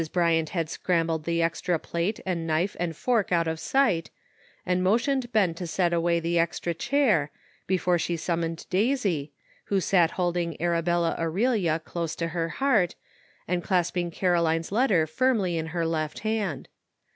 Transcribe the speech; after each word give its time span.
Bryant 0.11 0.49
had 0.49 0.67
scrambled 0.67 1.25
the 1.25 1.43
extra 1.43 1.77
plate 1.77 2.19
and 2.25 2.47
knife 2.47 2.75
and 2.79 2.95
fork 2.95 3.31
out 3.31 3.47
of 3.47 3.59
sight, 3.59 4.09
and 4.65 4.83
motioned 4.83 5.31
Ben 5.31 5.53
to 5.53 5.67
set 5.67 5.93
away 5.93 6.19
the 6.19 6.39
extra 6.39 6.73
chair, 6.73 7.29
before 7.67 7.99
she 7.99 8.17
summoned 8.17 8.65
Daisy, 8.71 9.31
who 9.65 9.79
sat 9.79 10.09
holding 10.17 10.59
Arabella 10.59 11.15
Aurelia 11.19 11.77
close 11.77 12.15
to 12.15 12.29
her 12.29 12.49
heart, 12.49 12.95
and 13.47 13.63
clasping 13.63 14.09
Caroline's 14.09 14.71
letter 14.71 15.05
firmly 15.05 15.55
in 15.59 15.67
her 15.67 15.85
left 15.85 16.21
hand. 16.21 16.67